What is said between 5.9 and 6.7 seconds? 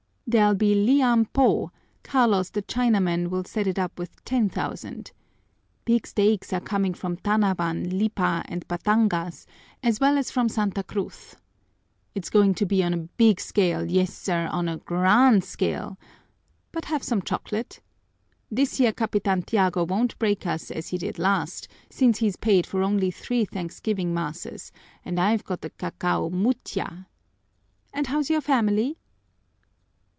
stakes are